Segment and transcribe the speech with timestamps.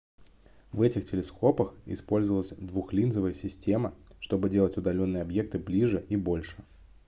[0.71, 6.57] в этих телескопах использовалась двухлинзовая система чтобы делать удалённые объекты ближе и больше